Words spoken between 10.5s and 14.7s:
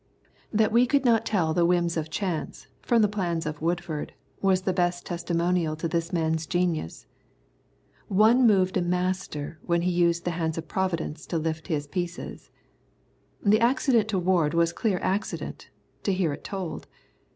of Providence to lift his pieces. The accident to Ward